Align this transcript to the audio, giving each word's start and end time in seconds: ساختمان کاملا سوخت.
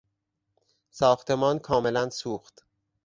ساختمان 0.89 1.59
کاملا 1.59 2.09
سوخت. 2.09 2.63